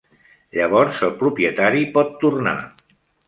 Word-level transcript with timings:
Llavors, 0.59 1.01
el 1.07 1.13
propietari 1.19 1.85
pot 1.99 2.11
tornar. 2.27 2.57